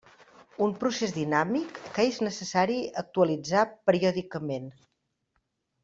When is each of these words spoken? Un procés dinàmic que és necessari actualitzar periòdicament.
Un 0.67 0.71
procés 0.83 1.11
dinàmic 1.17 1.77
que 1.99 2.05
és 2.13 2.17
necessari 2.29 2.79
actualitzar 3.05 3.67
periòdicament. 3.91 4.71